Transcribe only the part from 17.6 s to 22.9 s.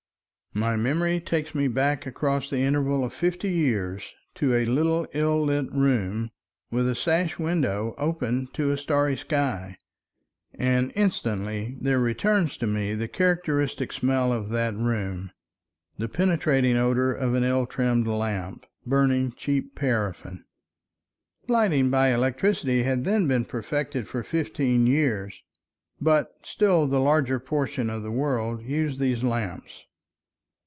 trimmed lamp, burning cheap paraffin. Lighting by electricity